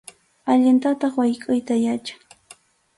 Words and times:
Allintataq 0.51 1.13
waykʼuyta 1.19 1.73
yachan. 1.83 2.19